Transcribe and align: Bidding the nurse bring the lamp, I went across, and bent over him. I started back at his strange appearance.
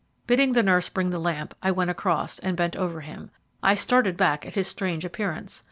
Bidding 0.25 0.53
the 0.53 0.63
nurse 0.63 0.89
bring 0.89 1.11
the 1.11 1.19
lamp, 1.19 1.53
I 1.61 1.69
went 1.69 1.91
across, 1.91 2.39
and 2.39 2.57
bent 2.57 2.75
over 2.75 3.01
him. 3.01 3.29
I 3.61 3.75
started 3.75 4.17
back 4.17 4.47
at 4.47 4.55
his 4.55 4.65
strange 4.67 5.05
appearance. 5.05 5.59